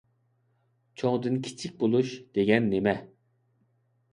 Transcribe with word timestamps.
«چوڭدىن 1.01 1.37
كىچىك 1.49 1.75
بولۇش» 1.83 2.15
دېگەن 2.39 2.73
نېمە؟ 2.73 2.95